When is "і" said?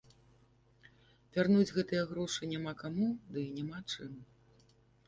3.49-3.57